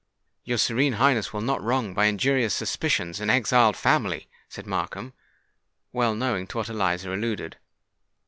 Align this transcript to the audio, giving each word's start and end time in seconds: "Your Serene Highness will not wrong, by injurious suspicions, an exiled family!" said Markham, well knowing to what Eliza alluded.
"Your 0.43 0.57
Serene 0.57 0.93
Highness 0.93 1.31
will 1.31 1.41
not 1.41 1.61
wrong, 1.61 1.93
by 1.93 2.05
injurious 2.05 2.55
suspicions, 2.55 3.19
an 3.19 3.29
exiled 3.29 3.77
family!" 3.77 4.27
said 4.49 4.65
Markham, 4.65 5.13
well 5.93 6.15
knowing 6.15 6.47
to 6.47 6.57
what 6.57 6.69
Eliza 6.69 7.13
alluded. 7.13 7.57